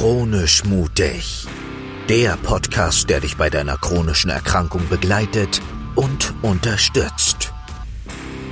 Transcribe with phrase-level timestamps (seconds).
[0.00, 1.46] Chronisch mutig.
[2.08, 5.60] Der Podcast, der dich bei deiner chronischen Erkrankung begleitet
[5.94, 7.52] und unterstützt.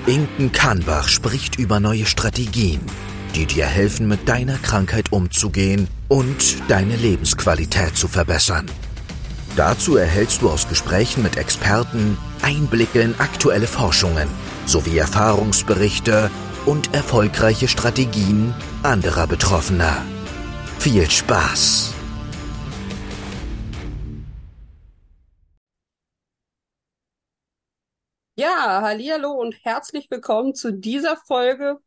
[0.04, 2.82] Inken Kahnbach spricht über neue Strategien,
[3.34, 8.66] die dir helfen, mit deiner Krankheit umzugehen und deine Lebensqualität zu verbessern.
[9.56, 14.28] Dazu erhältst du aus Gesprächen mit Experten Einblicke in aktuelle Forschungen
[14.66, 16.30] sowie Erfahrungsberichte
[16.66, 18.52] und erfolgreiche Strategien
[18.82, 20.04] anderer Betroffener.
[20.80, 21.92] Viel Spaß!
[28.36, 31.78] Ja, hallihallo und herzlich willkommen zu dieser Folge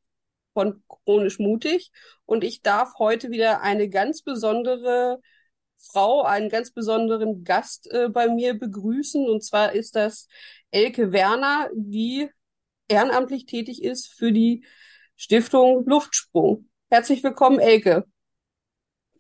[0.53, 1.91] von Chronisch Mutig.
[2.25, 5.21] Und ich darf heute wieder eine ganz besondere
[5.77, 9.29] Frau, einen ganz besonderen Gast äh, bei mir begrüßen.
[9.29, 10.27] Und zwar ist das
[10.69, 12.29] Elke Werner, die
[12.89, 14.65] ehrenamtlich tätig ist für die
[15.15, 16.69] Stiftung Luftsprung.
[16.89, 18.10] Herzlich willkommen, Elke.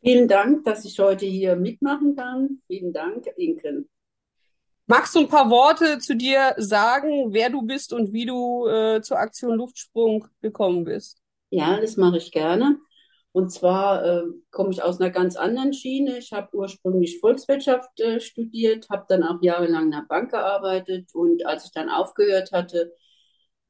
[0.03, 2.61] Vielen Dank, dass ich heute hier mitmachen kann.
[2.65, 3.87] Vielen Dank, Inken.
[4.87, 9.01] Magst du ein paar Worte zu dir sagen, wer du bist und wie du äh,
[9.01, 11.21] zur Aktion Luftsprung gekommen bist?
[11.51, 12.79] Ja, das mache ich gerne.
[13.31, 16.17] Und zwar äh, komme ich aus einer ganz anderen Schiene.
[16.17, 21.45] Ich habe ursprünglich Volkswirtschaft äh, studiert, habe dann auch jahrelang in der Bank gearbeitet und
[21.45, 22.91] als ich dann aufgehört hatte,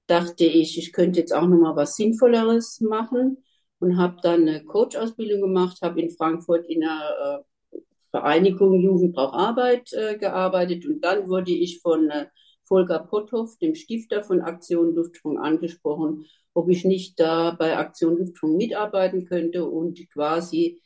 [0.07, 3.43] dachte ich, ich könnte jetzt auch noch mal was Sinnvolleres machen
[3.81, 7.43] und habe dann eine Coach-Ausbildung gemacht, habe in Frankfurt in einer
[7.73, 7.77] äh,
[8.11, 12.27] Vereinigung Jugend braucht Arbeit äh, gearbeitet und dann wurde ich von äh,
[12.65, 18.55] Volker Potthoff, dem Stifter von Aktion Luftsprung, angesprochen, ob ich nicht da bei Aktion Luftsprung
[18.55, 20.81] mitarbeiten könnte und quasi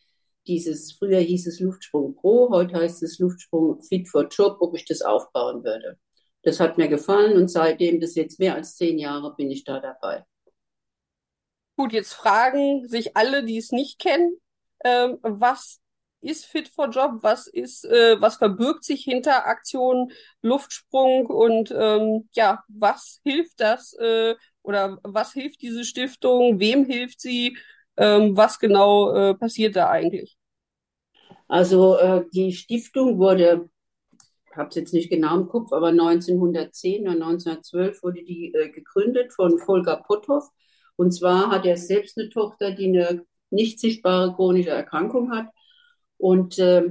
[0.48, 4.86] dieses, früher hieß es Luftsprung Pro, heute heißt es Luftsprung Fit for Job, ob ich
[4.86, 5.98] das aufbauen würde.
[6.44, 9.80] Das hat mir gefallen und seitdem, das jetzt mehr als zehn Jahre, bin ich da
[9.80, 10.24] dabei.
[11.78, 14.38] Gut, jetzt fragen sich alle, die es nicht kennen,
[14.84, 15.82] ähm, was
[16.22, 17.20] ist Fit for Job?
[17.22, 23.94] Was ist, äh, was verbirgt sich hinter Aktion Luftsprung und ähm, ja, was hilft das
[24.00, 26.60] äh, oder was hilft diese Stiftung?
[26.60, 27.58] Wem hilft sie?
[27.98, 30.38] Ähm, was genau äh, passiert da eigentlich?
[31.48, 33.70] Also äh, die Stiftung wurde,
[34.56, 39.34] habe es jetzt nicht genau im Kopf, aber 1910 oder 1912 wurde die äh, gegründet
[39.34, 40.50] von Volker Potthoff.
[40.96, 45.48] Und zwar hat er selbst eine Tochter, die eine nicht sichtbare chronische Erkrankung hat.
[46.18, 46.84] Und äh,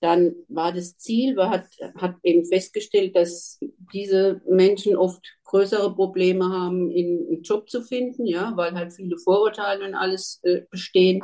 [0.00, 3.58] dann war das Ziel, man hat, hat eben festgestellt, dass
[3.92, 9.84] diese Menschen oft größere Probleme haben, einen Job zu finden, ja, weil halt viele Vorurteile
[9.84, 11.22] und alles äh, bestehen.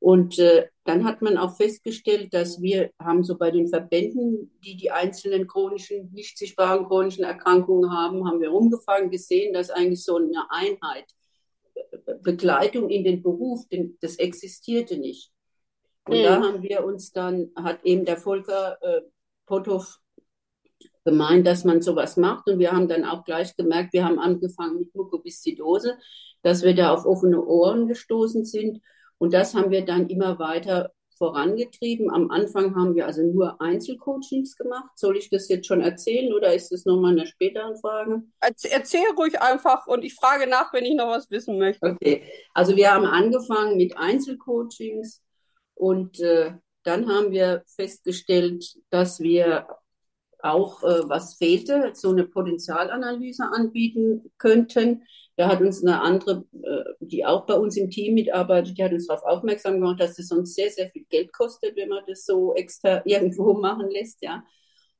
[0.00, 4.76] Und äh, dann hat man auch festgestellt, dass wir haben so bei den Verbänden, die
[4.76, 10.16] die einzelnen chronischen, nicht sichtbaren chronischen Erkrankungen haben, haben wir rumgefangen gesehen, dass eigentlich so
[10.16, 11.06] eine Einheit,
[11.74, 15.32] äh, Begleitung in den Beruf, den, das existierte nicht.
[16.06, 16.22] Und mhm.
[16.22, 19.00] da haben wir uns dann, hat eben der Volker äh,
[19.46, 19.98] Potthoff
[21.04, 22.48] gemeint, dass man sowas macht.
[22.48, 25.98] Und wir haben dann auch gleich gemerkt, wir haben angefangen mit Mukoviszidose,
[26.42, 28.80] dass wir da auf offene Ohren gestoßen sind
[29.18, 32.10] und das haben wir dann immer weiter vorangetrieben.
[32.10, 34.90] Am Anfang haben wir also nur Einzelcoachings gemacht.
[34.94, 38.22] Soll ich das jetzt schon erzählen oder ist das nochmal eine späteren Frage?
[38.40, 41.90] Erzähl ruhig einfach und ich frage nach, wenn ich noch was wissen möchte.
[41.90, 42.22] Okay,
[42.54, 45.22] also wir haben angefangen mit Einzelcoachings
[45.74, 46.52] und äh,
[46.84, 49.66] dann haben wir festgestellt, dass wir
[50.40, 55.02] auch, äh, was fehlte, so eine Potenzialanalyse anbieten könnten.
[55.36, 58.92] Da hat uns eine andere, äh, die auch bei uns im Team mitarbeitet, die hat
[58.92, 62.24] uns darauf aufmerksam gemacht, dass es uns sehr, sehr viel Geld kostet, wenn man das
[62.24, 64.44] so extra irgendwo machen lässt, ja.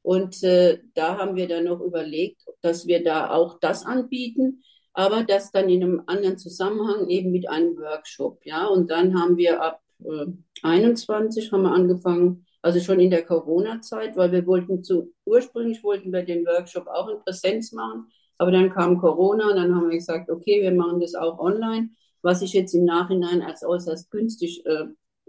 [0.03, 4.63] Und äh, da haben wir dann noch überlegt, dass wir da auch das anbieten,
[4.93, 8.67] aber das dann in einem anderen Zusammenhang eben mit einem Workshop, ja.
[8.67, 10.27] Und dann haben wir ab äh,
[10.63, 16.13] 21 haben wir angefangen, also schon in der Corona-Zeit, weil wir wollten zu, ursprünglich wollten
[16.13, 19.97] wir den Workshop auch in Präsenz machen, aber dann kam Corona und dann haben wir
[19.97, 21.91] gesagt, okay, wir machen das auch online,
[22.23, 24.87] was sich jetzt im Nachhinein als äußerst günstig äh,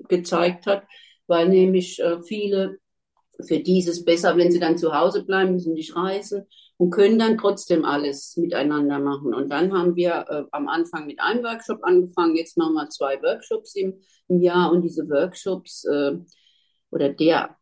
[0.08, 0.84] gezeigt hat,
[1.28, 2.78] weil nämlich äh, viele
[3.46, 6.46] für dieses besser, wenn sie dann zu Hause bleiben, müssen nicht reisen
[6.78, 9.34] und können dann trotzdem alles miteinander machen.
[9.34, 13.22] Und dann haben wir äh, am Anfang mit einem Workshop angefangen, jetzt machen wir zwei
[13.22, 16.18] Workshops im, im Jahr und diese Workshops äh,
[16.92, 17.58] oder der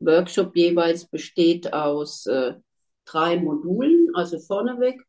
[0.00, 2.54] Workshop jeweils besteht aus äh,
[3.04, 4.10] drei Modulen.
[4.14, 5.00] Also vorneweg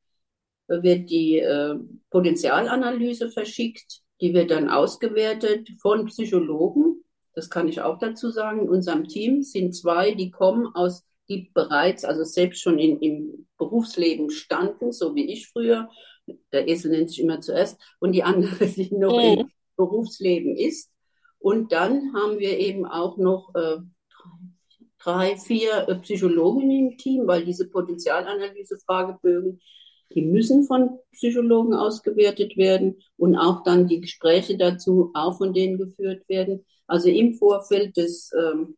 [0.67, 1.75] wird die äh,
[2.09, 7.03] Potenzialanalyse verschickt, die wird dann ausgewertet von Psychologen.
[7.33, 8.61] Das kann ich auch dazu sagen.
[8.61, 13.47] In unserem Team sind zwei, die kommen aus, die bereits, also selbst schon in, im
[13.57, 15.89] Berufsleben standen, so wie ich früher.
[16.51, 17.79] Der Esel nennt sich immer zuerst.
[17.99, 19.39] Und die andere, die noch mhm.
[19.41, 20.91] im Berufsleben ist.
[21.39, 23.77] Und dann haben wir eben auch noch äh,
[24.99, 29.61] drei, vier äh, Psychologen im Team, weil diese Potenzialanalyse-Fragebögen,
[30.13, 35.77] die müssen von Psychologen ausgewertet werden und auch dann die Gespräche dazu auch von denen
[35.77, 36.65] geführt werden.
[36.87, 38.75] Also im Vorfeld des ähm,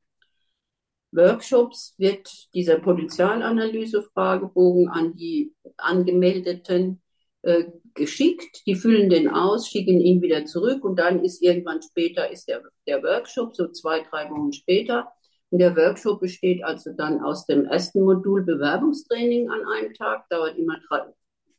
[1.11, 7.00] Workshops wird dieser Potenzialanalyse-Fragebogen an die Angemeldeten
[7.43, 8.63] äh, geschickt.
[8.65, 12.61] Die füllen den aus, schicken ihn wieder zurück und dann ist irgendwann später ist der,
[12.87, 15.11] der Workshop, so zwei, drei Wochen später.
[15.49, 20.57] Und der Workshop besteht also dann aus dem ersten Modul Bewerbungstraining an einem Tag, dauert
[20.57, 21.01] immer drei,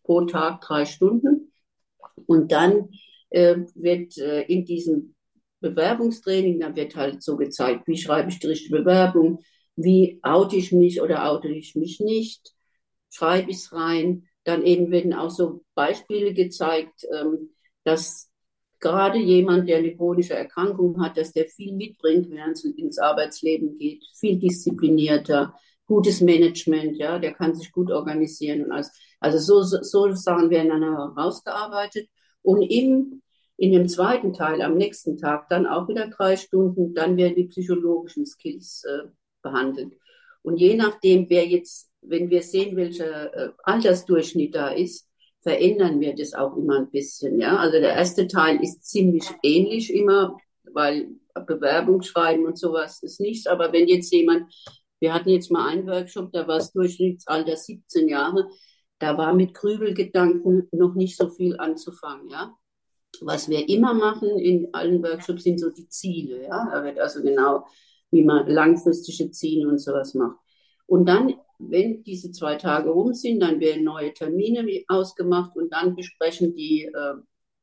[0.03, 1.53] pro Tag drei Stunden.
[2.27, 2.89] Und dann
[3.31, 5.15] äh, wird äh, in diesem
[5.61, 9.43] Bewerbungstraining, da wird halt so gezeigt, wie schreibe ich die richtige Bewerbung,
[9.77, 12.53] wie oute ich mich oder oute ich mich nicht,
[13.11, 14.27] schreibe ich es rein.
[14.45, 17.51] Dann eben werden auch so Beispiele gezeigt, ähm,
[17.85, 18.31] dass
[18.81, 23.79] gerade jemand, der eine chronische Erkrankung hat, dass der viel mitbringt, wenn er ins Arbeitsleben
[23.79, 25.55] geht, viel disziplinierter,
[25.87, 28.91] gutes Management, ja, der kann sich gut organisieren und alles.
[29.21, 32.09] Also so, so, so Sachen werden dann herausgearbeitet
[32.43, 33.23] und im,
[33.57, 37.45] in dem zweiten Teil am nächsten Tag dann auch wieder drei Stunden, dann werden die
[37.45, 39.09] psychologischen Skills äh,
[39.43, 39.93] behandelt.
[40.43, 45.09] Und je nachdem, wer jetzt, wenn wir sehen, welcher äh, Altersdurchschnitt da ist,
[45.41, 47.41] verändern wir das auch immer ein bisschen.
[47.41, 47.57] Ja?
[47.57, 51.09] Also der erste Teil ist ziemlich ähnlich immer, weil
[51.47, 53.47] Bewerbung schreiben und sowas ist nichts.
[53.47, 54.53] Aber wenn jetzt jemand,
[55.01, 58.49] wir hatten jetzt mal einen Workshop, da war das Durchschnittsalter 17 Jahre,
[58.99, 62.29] da war mit Grübelgedanken noch nicht so viel anzufangen.
[62.29, 62.55] Ja?
[63.21, 66.45] Was wir immer machen in allen Workshops sind so die Ziele.
[66.45, 66.69] Ja?
[66.71, 67.67] Da wird also genau,
[68.13, 70.37] wie man langfristige Ziele und sowas macht.
[70.87, 71.35] Und dann
[71.69, 76.85] wenn diese zwei Tage rum sind, dann werden neue Termine ausgemacht und dann besprechen die
[76.85, 77.15] äh,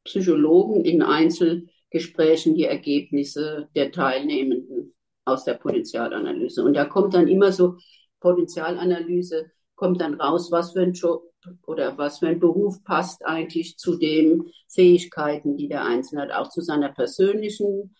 [0.04, 4.94] Psychologen in Einzelgesprächen die Ergebnisse der Teilnehmenden
[5.26, 6.64] aus der Potenzialanalyse.
[6.64, 7.78] Und da kommt dann immer so
[8.20, 11.24] Potenzialanalyse, kommt dann raus, was für ein Job
[11.66, 16.50] oder was für ein Beruf passt eigentlich zu den Fähigkeiten, die der Einzelne hat, auch
[16.50, 17.96] zu seiner persönlichen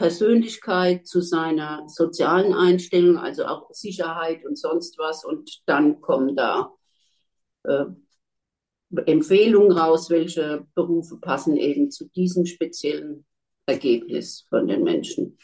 [0.00, 5.26] Persönlichkeit, zu seiner sozialen Einstellung, also auch Sicherheit und sonst was.
[5.26, 6.72] Und dann kommen da
[7.64, 7.84] äh,
[9.04, 13.26] Empfehlungen raus, welche Berufe passen eben zu diesem speziellen
[13.66, 15.36] Ergebnis von den Menschen.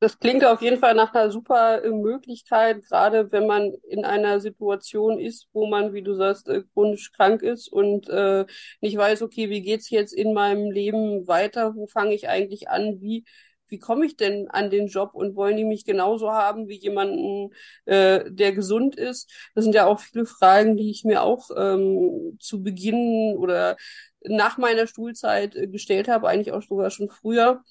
[0.00, 4.38] Das klingt auf jeden Fall nach einer super äh, Möglichkeit, gerade wenn man in einer
[4.40, 8.46] Situation ist, wo man, wie du sagst, äh, chronisch krank ist und äh,
[8.80, 11.74] nicht weiß, okay, wie geht's jetzt in meinem Leben weiter?
[11.74, 13.00] Wo fange ich eigentlich an?
[13.00, 13.24] Wie
[13.70, 17.50] wie komme ich denn an den Job und wollen die mich genauso haben wie jemanden,
[17.84, 19.30] äh, der gesund ist?
[19.54, 23.76] Das sind ja auch viele Fragen, die ich mir auch ähm, zu Beginn oder
[24.22, 27.62] nach meiner Schulzeit äh, gestellt habe, eigentlich auch sogar schon früher.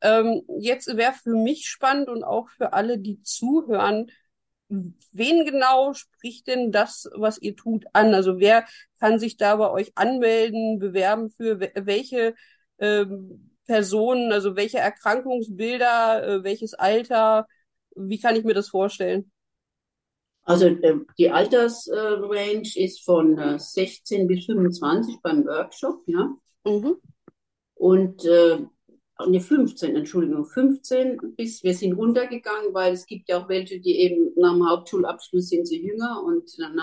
[0.00, 4.10] Ähm, jetzt wäre für mich spannend und auch für alle, die zuhören,
[4.68, 8.14] wen genau spricht denn das, was ihr tut, an?
[8.14, 8.66] Also wer
[8.98, 12.34] kann sich da bei euch anmelden, bewerben für welche
[12.78, 17.46] ähm, Personen, also welche Erkrankungsbilder, äh, welches Alter,
[17.94, 19.30] wie kann ich mir das vorstellen?
[20.44, 26.34] Also äh, die Altersrange ist von äh, 16 bis 25 beim Workshop, ja.
[26.64, 26.96] Mhm.
[27.74, 28.58] Und äh,
[29.26, 34.00] ne 15, Entschuldigung, 15 bis wir sind runtergegangen, weil es gibt ja auch welche, die
[34.00, 36.80] eben nach dem Hauptschulabschluss sind sie jünger und dann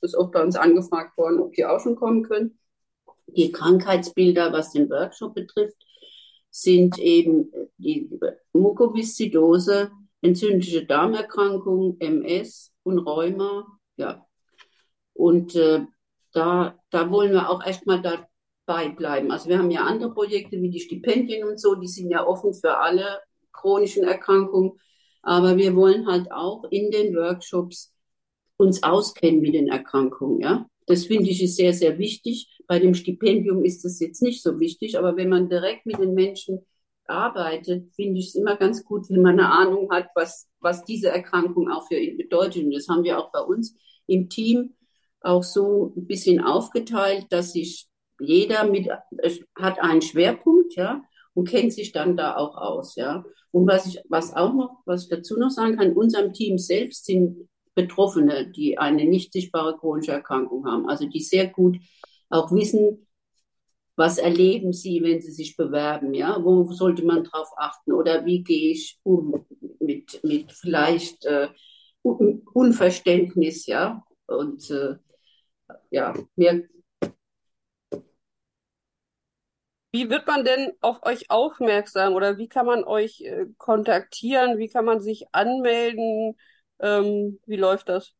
[0.00, 2.58] ist oft bei uns angefragt worden, ob die auch schon kommen können.
[3.28, 5.78] Die Krankheitsbilder, was den Workshop betrifft,
[6.50, 8.10] sind eben die
[8.52, 9.90] Mukoviszidose,
[10.20, 13.66] entzündliche Darmerkrankung, MS und Rheuma.
[13.96, 14.26] Ja.
[15.12, 15.84] Und äh,
[16.32, 19.30] da, da wollen wir auch erstmal dabei bleiben.
[19.30, 22.54] Also wir haben ja andere Projekte wie die Stipendien und so, die sind ja offen
[22.54, 23.20] für alle
[23.52, 24.72] chronischen Erkrankungen.
[25.22, 27.92] Aber wir wollen halt auch in den Workshops
[28.56, 30.66] uns auskennen mit den Erkrankungen, ja.
[30.86, 32.48] Das finde ich ist sehr, sehr wichtig.
[32.66, 36.14] Bei dem Stipendium ist das jetzt nicht so wichtig, aber wenn man direkt mit den
[36.14, 36.66] Menschen
[37.10, 41.08] arbeitet, finde ich es immer ganz gut, wenn man eine Ahnung hat, was, was diese
[41.08, 42.64] Erkrankung auch für ihn bedeutet.
[42.64, 43.76] Und das haben wir auch bei uns
[44.06, 44.74] im Team
[45.20, 47.88] auch so ein bisschen aufgeteilt, dass sich
[48.18, 48.88] jeder mit,
[49.58, 51.02] hat einen Schwerpunkt, ja,
[51.34, 53.24] und kennt sich dann da auch aus, ja.
[53.50, 57.06] Und was ich, was auch noch, was ich dazu noch sagen kann, unserem Team selbst
[57.06, 61.78] sind Betroffene, die eine nicht sichtbare chronische Erkrankung haben, also die sehr gut
[62.28, 63.06] auch wissen,
[64.00, 68.42] was erleben sie, wenn sie sich bewerben, ja, wo sollte man drauf achten oder wie
[68.42, 69.46] gehe ich um
[69.78, 71.48] mit, mit vielleicht äh,
[72.02, 74.94] Unverständnis, ja, und äh,
[75.90, 76.62] ja, mehr
[79.92, 84.56] Wie wird man denn auf euch aufmerksam oder wie kann man euch äh, kontaktieren?
[84.58, 86.36] Wie kann man sich anmelden?
[86.80, 88.14] Ähm, wie läuft das?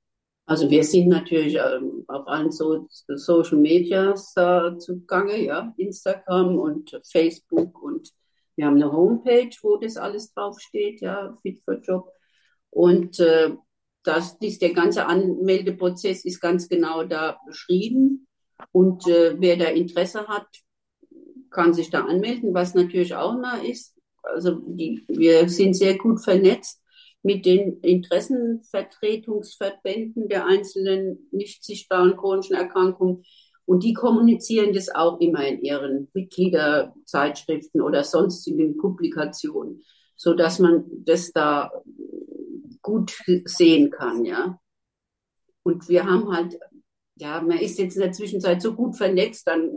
[0.51, 7.01] Also wir sind natürlich ähm, auf allen so Social Medias da zugange, ja, Instagram und
[7.09, 8.11] Facebook und
[8.57, 12.11] wir haben eine Homepage, wo das alles draufsteht, ja, Fit for Job.
[12.69, 13.53] Und äh,
[14.03, 18.27] das, dies, der ganze Anmeldeprozess ist ganz genau da beschrieben.
[18.73, 20.49] Und äh, wer da Interesse hat,
[21.51, 23.97] kann sich da anmelden, was natürlich auch nah ist.
[24.25, 26.83] Also die, wir sind sehr gut vernetzt
[27.23, 33.25] mit den Interessenvertretungsverbänden der einzelnen nicht sichtbaren chronischen Erkrankungen.
[33.67, 39.83] Und die kommunizieren das auch immer in ihren Mitgliederzeitschriften oder sonstigen Publikationen,
[40.17, 41.71] so dass man das da
[42.83, 43.13] gut
[43.45, 44.59] sehen kann, ja.
[45.63, 46.59] Und wir haben halt,
[47.17, 49.71] ja, man ist jetzt in der Zwischenzeit so gut vernetzt, dann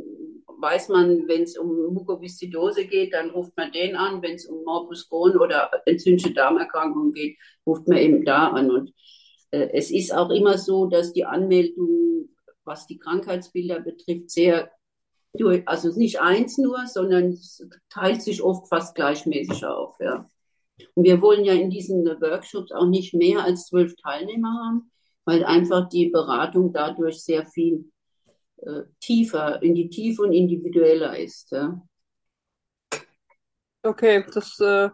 [0.64, 4.22] weiß man, wenn es um Mukoviszidose geht, dann ruft man den an.
[4.22, 8.72] Wenn es um Morbus Crohn oder entzündliche Darmerkrankungen geht, ruft man eben da an.
[8.72, 8.94] Und
[9.52, 12.30] äh, es ist auch immer so, dass die Anmeldung,
[12.64, 14.72] was die Krankheitsbilder betrifft, sehr
[15.66, 19.96] also nicht eins nur, sondern es teilt sich oft fast gleichmäßig auf.
[20.00, 20.30] Ja.
[20.94, 24.92] Und wir wollen ja in diesen Workshops auch nicht mehr als zwölf Teilnehmer haben,
[25.26, 27.92] weil einfach die Beratung dadurch sehr viel
[28.66, 31.52] äh, tiefer, in die Tiefe und individueller ist.
[31.52, 31.82] Ja.
[33.84, 34.90] Okay, das äh,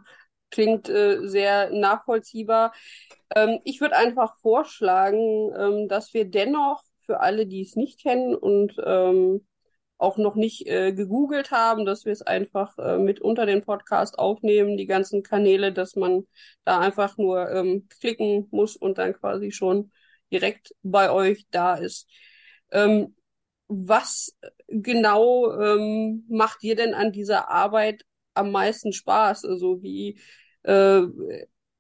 [0.49, 2.73] klingt äh, sehr nachvollziehbar.
[3.35, 8.35] Ähm, ich würde einfach vorschlagen, ähm, dass wir dennoch für alle, die es nicht kennen
[8.35, 9.45] und ähm,
[9.99, 14.17] auch noch nicht äh, gegoogelt haben, dass wir es einfach äh, mit unter den Podcast
[14.17, 16.25] aufnehmen, die ganzen Kanäle, dass man
[16.63, 19.91] da einfach nur ähm, klicken muss und dann quasi schon
[20.31, 22.07] direkt bei euch da ist.
[22.71, 23.15] Ähm,
[23.69, 24.35] was
[24.67, 29.45] genau ähm, macht dir denn an dieser Arbeit am meisten Spaß?
[29.45, 30.19] Also wie
[30.63, 31.01] äh,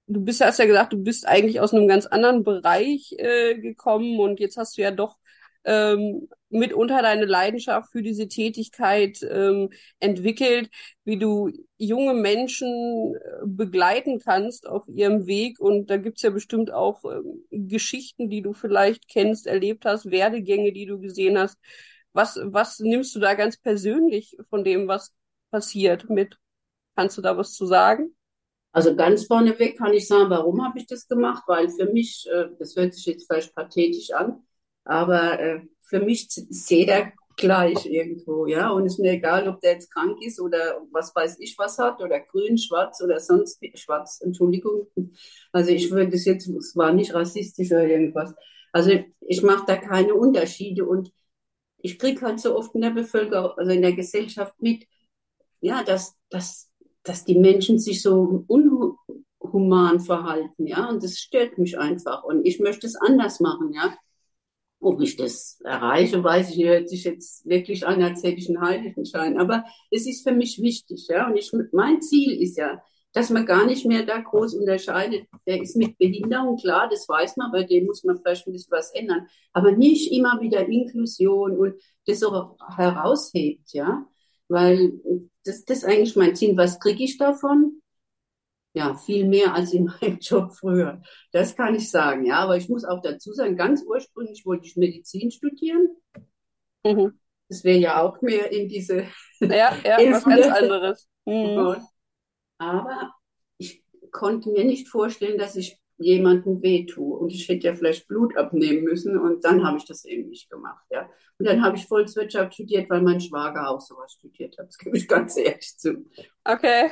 [0.07, 4.19] du bist, hast ja gesagt, du bist eigentlich aus einem ganz anderen Bereich äh, gekommen
[4.19, 5.17] und jetzt hast du ja doch
[5.65, 10.69] ähm, mitunter deine Leidenschaft für diese Tätigkeit ähm, entwickelt,
[11.03, 15.59] wie du junge Menschen äh, begleiten kannst auf ihrem Weg.
[15.59, 20.73] Und da gibt's ja bestimmt auch ähm, Geschichten, die du vielleicht kennst, erlebt hast, Werdegänge,
[20.73, 21.57] die du gesehen hast.
[22.13, 25.13] Was, was nimmst du da ganz persönlich von dem, was
[25.51, 26.37] passiert mit?
[26.95, 28.15] Kannst du da was zu sagen?
[28.71, 31.43] Also ganz vorneweg kann ich sagen, warum habe ich das gemacht?
[31.47, 34.43] Weil für mich, äh, das hört sich jetzt vielleicht pathetisch an,
[34.83, 38.69] aber äh, für mich ist jeder gleich irgendwo, ja.
[38.69, 41.77] Und es ist mir egal, ob der jetzt krank ist oder was weiß ich was
[41.79, 44.87] hat oder grün, schwarz oder sonst schwarz, Entschuldigung.
[45.51, 48.33] Also ich würde das jetzt, es war nicht rassistisch oder irgendwas.
[48.71, 48.91] Also
[49.21, 51.11] ich mache da keine Unterschiede und
[51.81, 54.85] ich kriege halt so oft in der Bevölkerung, also in der Gesellschaft mit,
[55.61, 56.69] ja, dass, dass,
[57.03, 62.59] dass die Menschen sich so unhuman verhalten, ja, und das stört mich einfach und ich
[62.59, 63.97] möchte es anders machen, ja.
[64.81, 68.61] Ob ich das erreiche, weiß ich hört sich jetzt wirklich an, als hätte ich einen
[68.61, 69.37] Heiligenschein.
[69.37, 71.27] Aber es ist für mich wichtig, ja.
[71.27, 72.81] Und ich, mein Ziel ist ja,
[73.11, 75.27] dass man gar nicht mehr da groß unterscheidet.
[75.45, 78.71] Der ist mit Behinderung, klar, das weiß man, bei dem muss man vielleicht ein bisschen
[78.71, 79.27] was ändern.
[79.51, 84.05] Aber nicht immer wieder Inklusion und das so heraushebt, ja.
[84.47, 84.93] Weil
[85.43, 86.55] das, das ist eigentlich mein Ziel.
[86.55, 87.81] Was kriege ich davon?
[88.79, 91.01] Ja, viel mehr als in meinem Job früher.
[91.31, 92.37] Das kann ich sagen, ja.
[92.39, 95.89] Aber ich muss auch dazu sagen, ganz ursprünglich wollte ich Medizin studieren.
[96.83, 97.19] Mhm.
[97.49, 99.05] Das wäre ja auch mehr in diese.
[99.39, 101.09] Ja, ja, was ganz anderes.
[101.25, 101.75] Mhm.
[102.57, 103.13] Aber
[103.57, 107.17] ich konnte mir nicht vorstellen, dass ich jemandem wehtue.
[107.17, 110.49] Und ich hätte ja vielleicht Blut abnehmen müssen und dann habe ich das eben nicht
[110.49, 110.85] gemacht.
[110.89, 111.09] Ja.
[111.37, 114.67] Und dann habe ich Volkswirtschaft studiert, weil mein Schwager auch sowas studiert hat.
[114.67, 116.05] Das gebe ich ganz ehrlich zu.
[116.45, 116.91] Okay.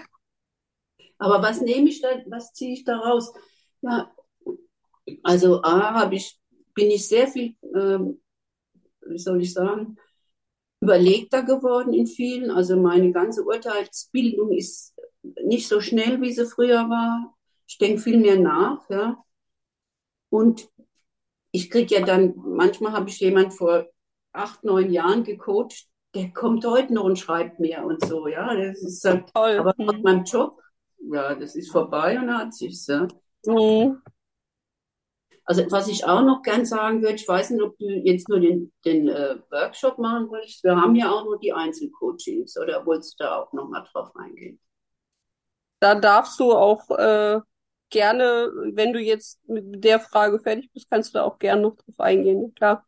[1.18, 3.34] Aber was nehme ich da, was ziehe ich da raus?
[3.82, 4.12] Ja,
[5.24, 6.40] also A, habe ich,
[6.74, 8.22] bin ich sehr viel, ähm,
[9.02, 9.98] wie soll ich sagen,
[10.82, 12.52] überlegter geworden in vielen.
[12.52, 14.96] Also meine ganze Urteilsbildung ist
[15.44, 17.36] nicht so schnell, wie sie früher war.
[17.68, 19.24] Ich denke viel mehr nach, ja.
[20.30, 20.70] Und
[21.52, 23.88] ich kriege ja dann, manchmal habe ich jemand vor
[24.32, 28.56] acht, neun Jahren gecoacht, der kommt heute noch und schreibt mir und so, ja.
[28.56, 29.58] Das ist Toll.
[29.58, 30.62] aber mit meinem Job
[31.12, 33.08] ja, das ist vorbei und hat sich's, ja.
[33.46, 34.02] Mhm.
[35.46, 38.42] Also was ich auch noch gern sagen würde, ich weiß nicht, ob du jetzt nur
[38.42, 40.62] den, den äh, Workshop machen willst.
[40.66, 44.14] Wir haben ja auch nur die Einzelcoachings oder wolltest du da auch noch mal drauf
[44.18, 44.60] eingehen?
[45.80, 47.40] Da darfst du auch äh,
[47.90, 51.78] gerne, wenn du jetzt mit der Frage fertig bist, kannst du da auch gerne noch
[51.78, 52.86] drauf eingehen, klar.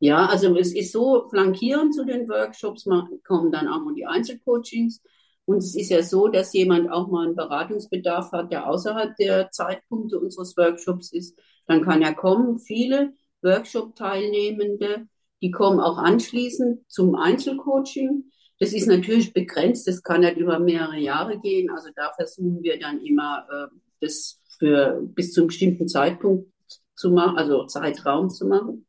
[0.00, 2.84] Ja, also es ist so, flankierend zu den Workshops
[3.22, 5.00] kommen dann auch noch die Einzelcoachings.
[5.46, 9.50] Und es ist ja so, dass jemand auch mal einen Beratungsbedarf hat, der außerhalb der
[9.50, 11.38] Zeitpunkte unseres Workshops ist.
[11.66, 12.58] Dann kann er kommen.
[12.58, 15.06] Viele Workshop-Teilnehmende,
[15.42, 18.24] die kommen auch anschließend zum Einzelcoaching.
[18.58, 21.70] Das ist natürlich begrenzt, das kann nicht über mehrere Jahre gehen.
[21.70, 23.66] Also da versuchen wir dann immer, äh,
[24.00, 26.50] das für bis zu einem bestimmten Zeitpunkt
[26.94, 28.86] zu machen, also Zeitraum zu machen.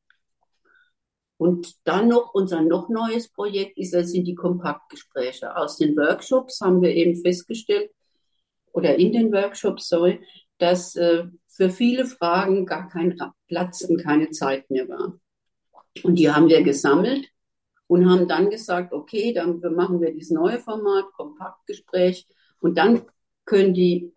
[1.37, 5.55] Und dann noch unser noch neues Projekt ist, das sind die Kompaktgespräche.
[5.55, 7.91] Aus den Workshops haben wir eben festgestellt,
[8.71, 10.21] oder in den Workshops, sorry,
[10.57, 15.17] dass äh, für viele Fragen gar kein Platz und keine Zeit mehr war.
[16.03, 17.29] Und die haben wir gesammelt
[17.87, 22.27] und haben dann gesagt, okay, dann machen wir dieses neue Format, Kompaktgespräch,
[22.59, 23.05] und dann
[23.45, 24.11] können die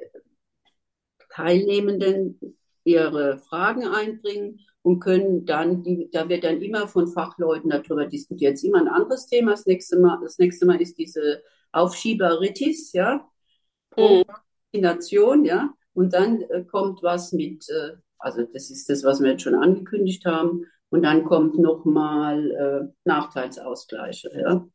[1.31, 2.41] Teilnehmenden
[2.85, 8.53] ihre Fragen einbringen und können dann, die, da wird dann immer von Fachleuten darüber diskutiert.
[8.53, 9.51] Jetzt immer ein anderes Thema.
[9.51, 11.43] Das nächste Mal, das nächste Mal ist diese
[11.73, 13.29] Aufschieberitis, ja,
[13.91, 19.33] Prokrastination, ja, und dann äh, kommt was mit, äh, also das ist das, was wir
[19.33, 24.67] jetzt schon angekündigt haben, und dann kommt nochmal äh, Nachteilsausgleiche, ja.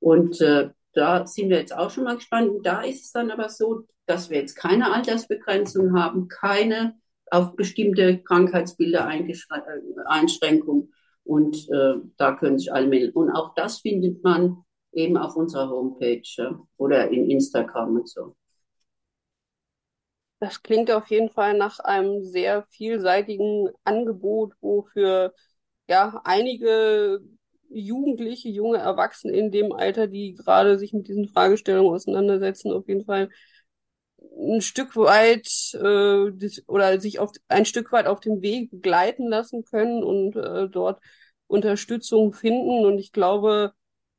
[0.00, 2.48] Und äh, da sind wir jetzt auch schon mal gespannt.
[2.48, 6.94] Und da ist es dann aber so, dass wir jetzt keine Altersbegrenzung haben, keine
[7.34, 9.06] auf bestimmte Krankheitsbilder
[10.06, 10.90] Einschränkung.
[11.24, 13.16] Und äh, da können sich alle melden.
[13.16, 14.58] Und auch das findet man
[14.92, 16.22] eben auf unserer Homepage
[16.76, 18.36] oder in Instagram und so.
[20.40, 25.32] Das klingt auf jeden Fall nach einem sehr vielseitigen Angebot, wo für
[25.88, 27.20] ja einige
[27.70, 33.04] Jugendliche, junge Erwachsene in dem Alter, die gerade sich mit diesen Fragestellungen auseinandersetzen, auf jeden
[33.04, 33.30] Fall
[34.38, 39.64] ein Stück weit äh, oder sich auf ein Stück weit auf dem Weg begleiten lassen
[39.64, 41.00] können und äh, dort
[41.46, 42.84] Unterstützung finden.
[42.86, 43.72] Und ich glaube,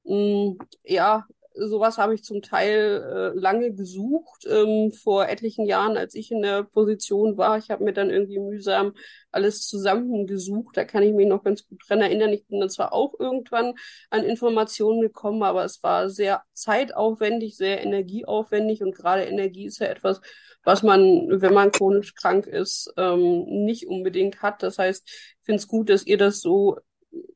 [0.04, 1.26] mh, ja,
[1.58, 6.42] sowas habe ich zum Teil äh, lange gesucht, ähm, vor etlichen Jahren, als ich in
[6.42, 7.58] der Position war.
[7.58, 8.94] Ich habe mir dann irgendwie mühsam
[9.32, 10.78] alles zusammengesucht.
[10.78, 12.34] Da kann ich mich noch ganz gut dran erinnern.
[12.34, 13.74] Ich bin dann zwar auch irgendwann
[14.10, 19.88] an Informationen gekommen, aber es war sehr zeitaufwendig, sehr energieaufwendig und gerade Energie ist ja
[19.88, 20.22] etwas,
[20.64, 24.64] was man, wenn man chronisch krank ist, ähm, nicht unbedingt hat.
[24.64, 26.78] Das heißt, ich finde es gut, dass ihr das so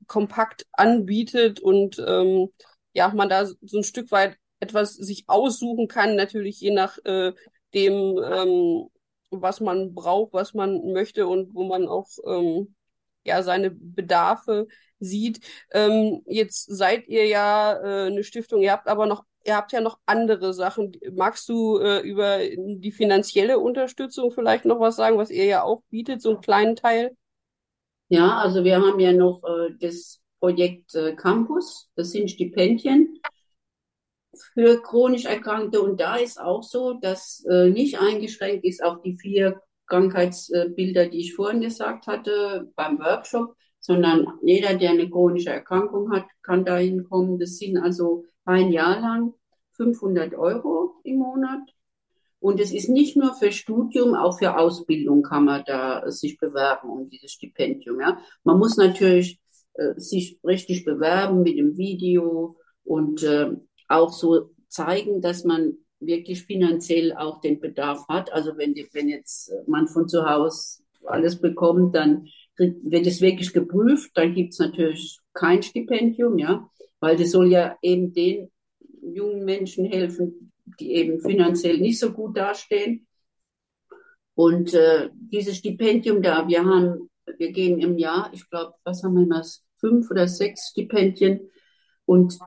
[0.07, 2.49] kompakt anbietet und ähm,
[2.93, 7.33] ja, man da so ein Stück weit etwas sich aussuchen kann, natürlich je nach äh,
[7.73, 8.89] dem, ähm,
[9.29, 12.75] was man braucht, was man möchte und wo man auch ähm,
[13.23, 14.67] ja seine Bedarfe
[14.99, 15.39] sieht.
[15.71, 19.81] Ähm, jetzt seid ihr ja äh, eine Stiftung, ihr habt aber noch, ihr habt ja
[19.81, 20.91] noch andere Sachen.
[21.13, 25.83] Magst du äh, über die finanzielle Unterstützung vielleicht noch was sagen, was ihr ja auch
[25.89, 27.15] bietet, so einen kleinen Teil?
[28.09, 31.89] Ja, also wir haben ja noch äh, das Projekt äh, Campus.
[31.95, 33.19] Das sind Stipendien
[34.53, 35.81] für chronisch Erkrankte.
[35.81, 41.19] Und da ist auch so, dass äh, nicht eingeschränkt ist auf die vier Krankheitsbilder, die
[41.19, 46.77] ich vorhin gesagt hatte beim Workshop, sondern jeder, der eine chronische Erkrankung hat, kann da
[46.77, 47.39] hinkommen.
[47.39, 49.33] Das sind also ein Jahr lang
[49.73, 51.61] 500 Euro im Monat.
[52.39, 56.89] Und es ist nicht nur für Studium, auch für Ausbildung kann man da sich bewerben
[56.89, 57.99] um dieses Stipendium.
[57.99, 58.19] Ja.
[58.43, 59.48] Man muss natürlich äh,
[59.97, 63.51] sich richtig bewerben mit dem Video und äh,
[63.87, 68.31] auch so zeigen, dass man wirklich finanziell auch den Bedarf hat.
[68.31, 73.53] Also wenn, die, wenn jetzt man von zu Hause alles bekommt, dann wird es wirklich
[73.53, 74.11] geprüft.
[74.15, 78.51] Dann gibt es natürlich kein Stipendium, ja, weil das soll ja eben den
[79.01, 83.07] jungen Menschen helfen, die eben finanziell nicht so gut dastehen.
[84.35, 89.15] Und äh, dieses Stipendium da, wir haben, wir geben im Jahr, ich glaube, was haben
[89.15, 89.43] wir immer,
[89.79, 91.49] fünf oder sechs Stipendien
[92.05, 92.37] und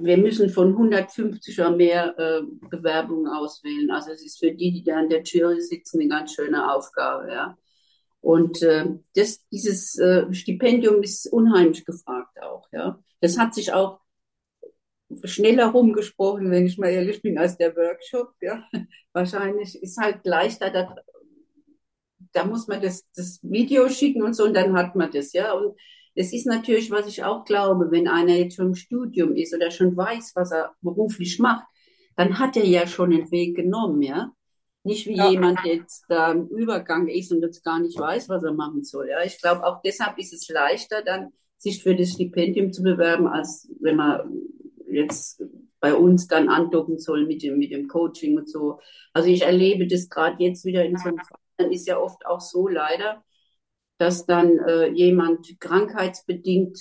[0.00, 3.90] wir müssen von 150 oder mehr äh, Bewerbungen auswählen.
[3.90, 7.32] Also es ist für die, die da in der Jury sitzen, eine ganz schöne Aufgabe,
[7.32, 7.56] ja.
[8.20, 13.02] Und äh, das, dieses äh, Stipendium ist unheimlich gefragt auch, ja.
[13.20, 14.00] Das hat sich auch
[15.24, 18.64] schneller rumgesprochen, wenn ich mal ehrlich bin, als der Workshop, ja.
[19.12, 20.94] Wahrscheinlich ist halt leichter, da,
[22.32, 25.52] da muss man das, das Video schicken und so und dann hat man das, ja.
[25.52, 25.78] Und
[26.18, 29.70] das ist natürlich, was ich auch glaube, wenn einer jetzt schon im Studium ist oder
[29.70, 31.64] schon weiß, was er beruflich macht,
[32.16, 34.32] dann hat er ja schon den Weg genommen, ja.
[34.82, 35.30] Nicht wie ja.
[35.30, 38.82] jemand, der jetzt da im Übergang ist und jetzt gar nicht weiß, was er machen
[38.82, 39.08] soll.
[39.10, 43.28] Ja, ich glaube, auch deshalb ist es leichter, dann sich für das Stipendium zu bewerben,
[43.28, 44.28] als wenn man
[44.90, 45.40] jetzt
[45.78, 48.80] bei uns dann andocken soll mit dem, mit dem Coaching und so.
[49.12, 51.38] Also ich erlebe das gerade jetzt wieder in so einem Fall.
[51.58, 53.22] Dann ist ja oft auch so leider,
[53.98, 56.78] dass dann äh, jemand krankheitsbedingt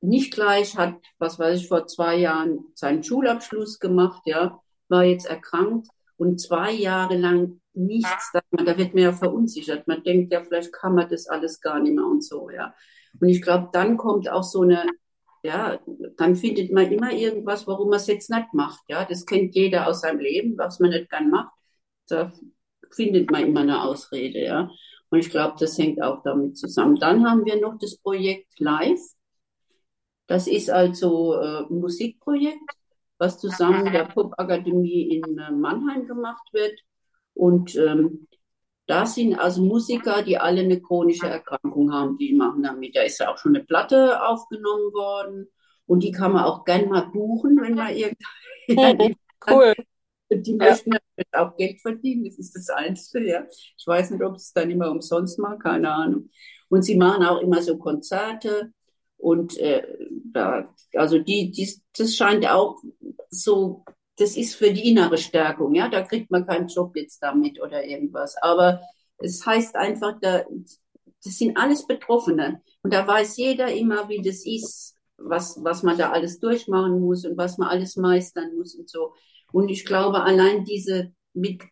[0.00, 5.26] nicht gleich hat, was weiß ich, vor zwei Jahren seinen Schulabschluss gemacht, ja, war jetzt
[5.26, 9.86] erkrankt und zwei Jahre lang nichts, da, da wird man ja verunsichert.
[9.86, 12.74] Man denkt ja, vielleicht kann man das alles gar nicht mehr und so, ja.
[13.20, 14.86] Und ich glaube, dann kommt auch so eine,
[15.42, 15.78] ja,
[16.16, 19.04] dann findet man immer irgendwas, warum man es jetzt nicht macht, ja.
[19.04, 21.52] Das kennt jeder aus seinem Leben, was man nicht gern macht.
[22.08, 22.32] Da
[22.90, 24.70] findet man immer eine Ausrede, ja.
[25.16, 27.00] Und ich glaube, das hängt auch damit zusammen.
[27.00, 29.00] Dann haben wir noch das Projekt Live.
[30.26, 32.70] Das ist also äh, ein Musikprojekt,
[33.16, 36.78] was zusammen mit der Popakademie in äh, Mannheim gemacht wird.
[37.32, 38.28] Und ähm,
[38.86, 42.94] da sind also Musiker, die alle eine chronische Erkrankung haben, die machen damit.
[42.94, 45.48] Da ist ja auch schon eine Platte aufgenommen worden.
[45.86, 49.16] Und die kann man auch gern mal buchen, wenn man irgendwie.
[49.50, 49.72] cool.
[50.30, 51.24] Die möchten ja.
[51.32, 53.46] auch Geld verdienen, das ist das Einzige, ja.
[53.76, 56.30] Ich weiß nicht, ob es dann immer umsonst machen, keine Ahnung.
[56.68, 58.72] Und sie machen auch immer so Konzerte
[59.16, 59.86] und äh,
[60.32, 62.82] da, also die, die, das scheint auch
[63.30, 63.84] so,
[64.16, 65.88] das ist für die innere Stärkung, ja.
[65.88, 68.36] Da kriegt man keinen Job jetzt damit oder irgendwas.
[68.42, 68.80] Aber
[69.18, 70.44] es heißt einfach, da,
[71.24, 72.62] das sind alles Betroffene.
[72.82, 77.24] Und da weiß jeder immer, wie das ist, was, was man da alles durchmachen muss
[77.24, 79.14] und was man alles meistern muss und so.
[79.56, 81.62] Und ich glaube, allein diese mit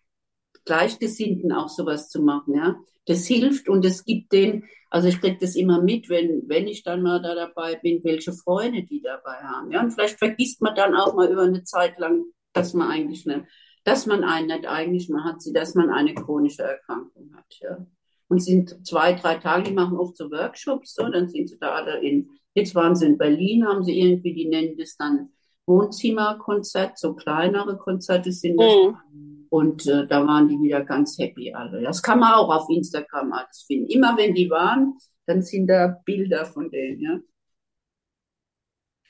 [0.64, 5.36] Gleichgesinnten auch sowas zu machen, ja, das hilft und es gibt den, also ich kriege
[5.38, 9.34] das immer mit, wenn, wenn ich dann mal da dabei bin, welche Freunde die dabei
[9.34, 12.90] haben, ja, und vielleicht vergisst man dann auch mal über eine Zeit lang, dass man
[12.90, 13.44] eigentlich nicht,
[13.84, 17.86] dass man einen nicht eigentlich mal hat, dass man eine chronische Erkrankung hat, ja.
[18.28, 21.72] Und sind zwei, drei Tage, die machen oft so Workshops, so, dann sind sie da
[21.72, 25.33] alle in, jetzt waren sie in Berlin, haben sie irgendwie, die nennen das dann
[25.66, 28.72] Wohnzimmerkonzert, so kleinere Konzerte sind das.
[28.72, 29.46] Mhm.
[29.50, 31.81] Und äh, da waren die wieder ganz happy alle.
[31.83, 33.87] Das kann man auch auf Instagram alles finden.
[33.88, 37.18] Immer wenn die waren, dann sind da Bilder von denen, ja.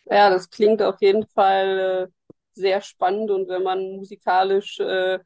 [0.07, 5.19] Ja, das klingt auf jeden Fall äh, sehr spannend und wenn man musikalisch äh,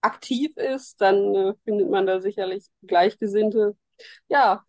[0.00, 3.76] aktiv ist, dann äh, findet man da sicherlich Gleichgesinnte.
[4.28, 4.64] Ja,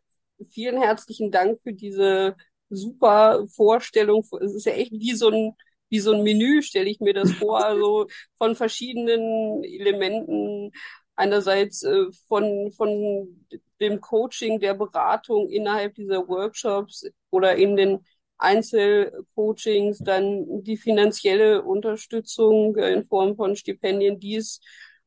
[0.52, 2.36] vielen herzlichen Dank für diese
[2.70, 4.26] super Vorstellung.
[4.42, 5.56] Es ist ja echt wie so ein
[5.90, 10.72] wie so ein Menü, stelle ich mir das vor, also von verschiedenen Elementen.
[11.16, 13.48] Einerseits äh, von, von
[13.80, 18.00] dem Coaching, der Beratung innerhalb dieser Workshops oder in den
[18.38, 24.60] Einzelcoachings, dann die finanzielle Unterstützung äh, in Form von Stipendien, die es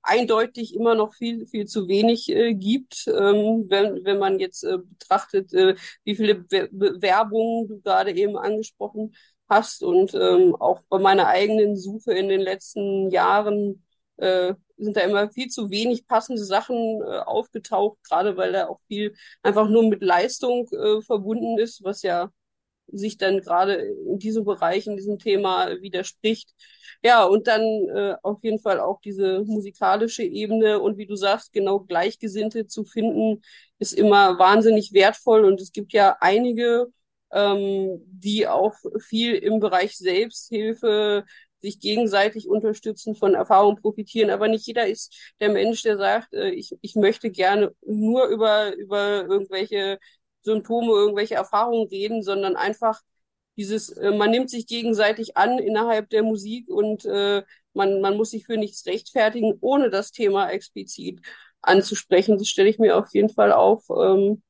[0.03, 4.79] eindeutig immer noch viel, viel zu wenig äh, gibt, ähm, wenn, wenn man jetzt äh,
[4.79, 9.15] betrachtet, äh, wie viele Be Bewerbungen du gerade eben angesprochen
[9.49, 13.85] hast und ähm, auch bei meiner eigenen Suche in den letzten Jahren
[14.19, 18.81] äh, sind da immer viel zu wenig passende Sachen äh, aufgetaucht, gerade weil da auch
[18.89, 22.31] viel einfach nur mit Leistung äh, verbunden ist, was ja
[22.91, 26.55] sich dann gerade in diesem Bereich, in diesem Thema widerspricht.
[27.03, 31.53] Ja, und dann äh, auf jeden Fall auch diese musikalische Ebene und wie du sagst,
[31.53, 33.43] genau Gleichgesinnte zu finden,
[33.79, 36.89] ist immer wahnsinnig wertvoll und es gibt ja einige
[37.33, 41.25] ähm, die auch viel im Bereich Selbsthilfe
[41.61, 44.31] sich gegenseitig unterstützen, von Erfahrung profitieren.
[44.31, 48.75] Aber nicht jeder ist der Mensch, der sagt, äh, ich, ich möchte gerne nur über,
[48.77, 49.99] über irgendwelche
[50.43, 53.01] Symptome, irgendwelche Erfahrungen reden, sondern einfach
[53.57, 57.43] dieses, äh, man nimmt sich gegenseitig an innerhalb der Musik und äh,
[57.75, 61.21] man, man muss sich für nichts rechtfertigen, ohne das Thema explizit
[61.61, 62.39] anzusprechen.
[62.39, 64.43] Das stelle ich mir auf jeden Fall auch ähm,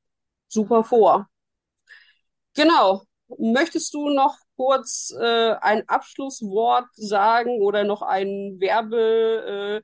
[0.48, 1.28] super vor.
[2.54, 3.02] Genau.
[3.38, 9.82] Möchtest du noch kurz äh, ein Abschlusswort sagen oder noch einen Werbetrailer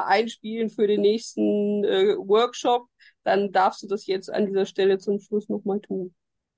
[0.00, 2.88] äh, einspielen für den nächsten äh, Workshop?
[3.22, 6.14] Dann darfst du das jetzt an dieser Stelle zum Schluss nochmal tun.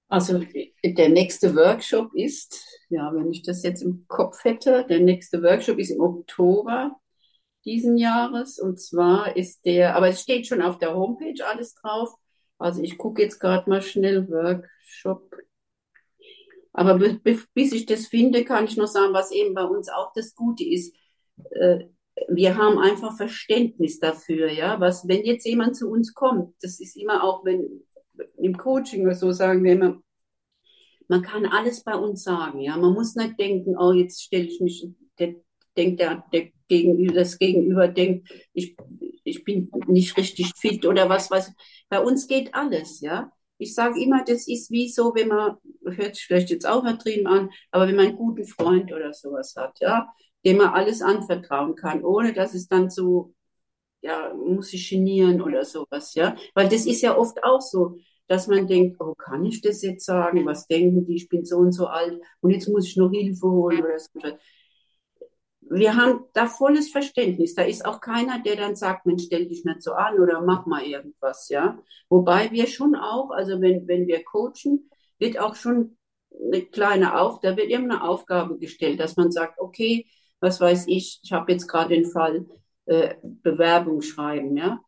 [0.09, 0.43] Also
[0.83, 5.79] der nächste Workshop ist, ja, wenn ich das jetzt im Kopf hätte, der nächste Workshop
[5.79, 6.97] ist im Oktober
[7.67, 12.11] diesen Jahres und zwar ist der, aber es steht schon auf der Homepage alles drauf.
[12.59, 15.35] Also ich gucke jetzt gerade mal schnell Workshop.
[16.73, 20.35] Aber bis ich das finde, kann ich noch sagen, was eben bei uns auch das
[20.35, 20.95] Gute ist.
[21.51, 21.87] Äh,
[22.29, 24.81] wir haben einfach Verständnis dafür, ja.
[24.81, 27.85] Was, wenn jetzt jemand zu uns kommt, das ist immer auch, wenn
[28.37, 30.03] im Coaching oder so sagen wir immer,
[31.07, 32.77] man kann alles bei uns sagen, ja.
[32.77, 35.37] Man muss nicht denken, oh, jetzt stelle ich mich, der
[35.77, 38.77] denkt der, der Gegenüber, das Gegenüber denkt, ich,
[39.29, 41.53] ich bin nicht richtig fit oder was weiß.
[41.89, 43.31] Bei uns geht alles, ja.
[43.59, 47.27] Ich sage immer, das ist wie so, wenn man, hört sich vielleicht jetzt auch übertrieben
[47.27, 50.09] an, aber wenn man einen guten Freund oder sowas hat, ja,
[50.45, 53.35] dem man alles anvertrauen kann, ohne dass es dann so,
[54.01, 56.37] ja, muss sich genieren oder sowas, ja.
[56.55, 57.97] Weil das ist ja oft auch so,
[58.29, 60.47] dass man denkt, oh, kann ich das jetzt sagen?
[60.47, 61.17] Was denken die?
[61.17, 64.11] Ich bin so und so alt und jetzt muss ich noch Hilfe holen oder so.
[65.71, 67.55] Wir haben da volles Verständnis.
[67.55, 70.67] Da ist auch keiner, der dann sagt, Mensch, stell dich nicht so an oder mach
[70.67, 71.79] mal irgendwas, ja.
[72.09, 75.97] Wobei wir schon auch, also wenn, wenn wir coachen, wird auch schon
[76.31, 80.07] eine kleine Auf, da wird irgendeine Aufgabe gestellt, dass man sagt, okay,
[80.41, 82.47] was weiß ich, ich habe jetzt gerade den Fall
[82.87, 84.81] äh, Bewerbung schreiben, ja.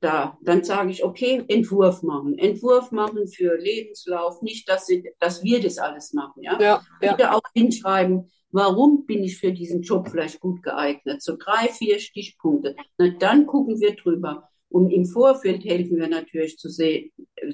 [0.00, 2.38] Da, dann sage ich, okay, Entwurf machen.
[2.38, 6.58] Entwurf machen für Lebenslauf, nicht, dass, sie, dass wir das alles machen, ja.
[6.58, 7.12] Ja, ja.
[7.12, 11.22] Bitte auch hinschreiben, warum bin ich für diesen Job vielleicht gut geeignet?
[11.22, 12.76] So drei, vier Stichpunkte.
[12.96, 14.48] Na, dann gucken wir drüber.
[14.70, 17.10] Und im Vorfeld helfen wir natürlich zu, sehen,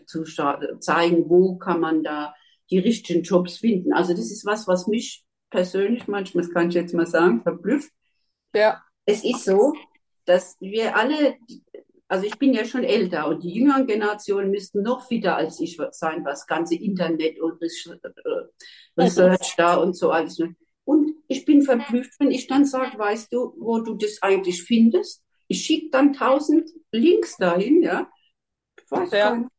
[0.07, 0.25] zu
[0.79, 2.35] zeigen, wo kann man da
[2.71, 3.93] die richtigen Jobs finden.
[3.93, 7.91] Also das ist was, was mich persönlich manchmal, das kann ich jetzt mal sagen, verblüfft.
[8.55, 8.83] Ja.
[9.07, 9.73] Es ist so,
[10.25, 11.37] dass wir alle,
[12.09, 15.79] also ich bin ja schon älter und die jüngeren Generationen müssten noch fitter als ich
[15.91, 17.61] sein, was ganze Internet und
[18.97, 20.41] Research da und so alles.
[20.85, 25.25] Und ich bin verblüfft, wenn ich dann sage, weißt du, wo du das eigentlich findest?
[25.49, 28.09] Ich schicke dann tausend Links dahin, ja.
[28.89, 29.37] Weiß ja.
[29.37, 29.51] Nicht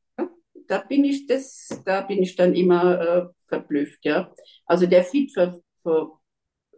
[0.67, 4.33] da bin ich das, da bin ich dann immer äh, verblüfft, ja.
[4.65, 6.16] Also der Fit für, für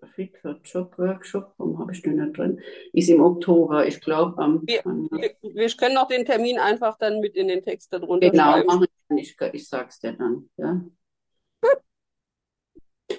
[0.07, 2.61] Fit für Job Workshop, warum habe ich den nicht drin?
[2.93, 4.65] Ist im Oktober, ich glaube am.
[4.65, 8.67] Wir, wir, können auch den Termin einfach dann mit in den Text darunter genau, schreiben.
[9.07, 10.81] Genau, ich, ich sag's dir dann, ja.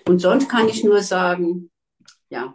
[0.06, 1.70] Und sonst kann ich nur sagen,
[2.28, 2.54] ja,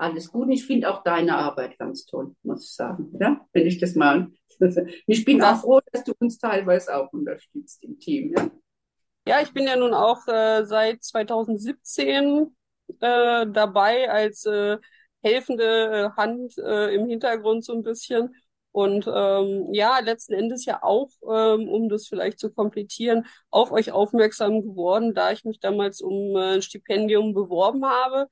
[0.00, 0.48] alles gut.
[0.50, 3.12] Ich finde auch deine Arbeit ganz toll, muss ich sagen.
[3.20, 4.30] Ja, wenn ich das mal.
[5.06, 8.34] Ich bin auch froh, dass du uns teilweise auch unterstützt im Team.
[8.36, 8.50] Ja,
[9.26, 12.54] ja ich bin ja nun auch äh, seit 2017
[13.00, 14.78] äh, dabei als äh,
[15.22, 15.64] helfende
[16.14, 18.34] äh, Hand äh, im Hintergrund so ein bisschen.
[18.72, 23.90] Und ähm, ja, letzten Endes ja auch, ähm, um das vielleicht zu komplettieren, auf euch
[23.90, 28.28] aufmerksam geworden, da ich mich damals um äh, ein Stipendium beworben habe.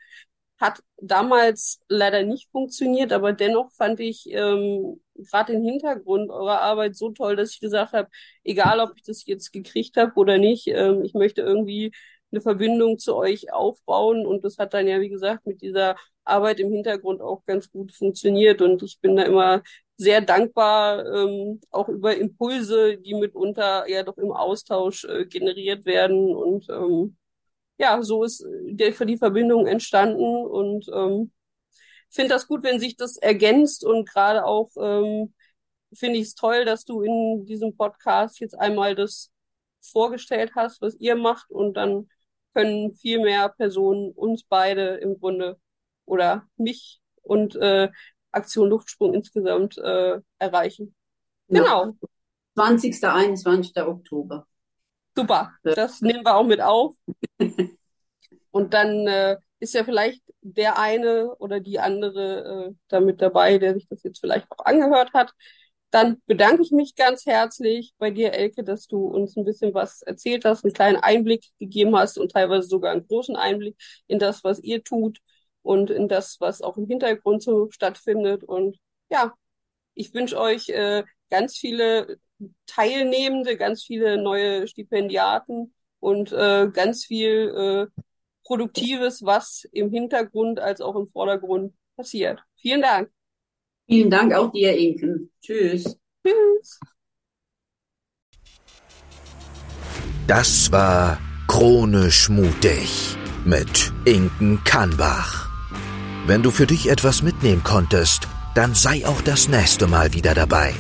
[0.61, 6.97] Hat damals leider nicht funktioniert, aber dennoch fand ich ähm, gerade den Hintergrund eurer Arbeit
[6.97, 8.09] so toll, dass ich gesagt habe,
[8.42, 11.92] egal ob ich das jetzt gekriegt habe oder nicht, ähm, ich möchte irgendwie
[12.30, 14.26] eine Verbindung zu euch aufbauen.
[14.26, 17.92] Und das hat dann ja, wie gesagt, mit dieser Arbeit im Hintergrund auch ganz gut
[17.92, 18.62] funktioniert.
[18.62, 19.62] Und ich bin da immer
[19.96, 26.34] sehr dankbar, ähm, auch über Impulse, die mitunter ja doch im Austausch äh, generiert werden.
[26.36, 27.16] Und ähm,
[27.78, 30.46] ja, so ist der, für die Verbindung entstanden.
[30.46, 31.32] Und ähm,
[32.10, 33.84] finde das gut, wenn sich das ergänzt.
[33.84, 35.34] Und gerade auch ähm,
[35.92, 39.30] finde ich es toll, dass du in diesem Podcast jetzt einmal das
[39.80, 41.50] vorgestellt hast, was ihr macht.
[41.50, 42.08] Und dann
[42.54, 45.58] können viel mehr Personen uns beide im Grunde
[46.04, 47.88] oder mich und äh,
[48.32, 50.94] Aktion Luftsprung insgesamt äh, erreichen.
[51.48, 51.87] Genau.
[51.87, 51.92] Ja.
[52.54, 53.04] 20.
[53.04, 53.76] 21.
[53.82, 54.46] Oktober.
[55.14, 56.94] Super, das nehmen wir auch mit auf.
[58.50, 63.74] Und dann äh, ist ja vielleicht der eine oder die andere äh, damit dabei, der
[63.74, 65.32] sich das jetzt vielleicht auch angehört hat.
[65.90, 70.03] Dann bedanke ich mich ganz herzlich bei dir, Elke, dass du uns ein bisschen was
[70.03, 74.44] erzählt hast, einen kleinen Einblick gegeben hast und teilweise sogar einen großen Einblick in das,
[74.44, 75.18] was ihr tut
[75.62, 78.44] und in das, was auch im Hintergrund so stattfindet.
[78.44, 78.77] Und
[79.11, 79.33] ja,
[79.94, 82.18] ich wünsche euch äh, ganz viele
[82.66, 88.03] Teilnehmende, ganz viele neue Stipendiaten und äh, ganz viel äh,
[88.44, 92.40] Produktives, was im Hintergrund als auch im Vordergrund passiert.
[92.57, 93.11] Vielen Dank.
[93.88, 95.31] Vielen Dank auch dir, Inken.
[95.40, 95.98] Tschüss.
[96.22, 96.79] Tschüss.
[100.27, 105.48] Das war Chronisch mutig mit Inken Kannbach.
[106.27, 110.74] Wenn du für dich etwas mitnehmen konntest, dann sei auch das nächste Mal wieder dabei.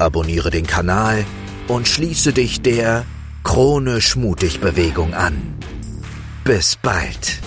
[0.00, 1.24] Abonniere den Kanal
[1.68, 3.04] und schließe dich der
[3.44, 5.54] Chronisch mutig Bewegung an.
[6.42, 7.40] Bis bald.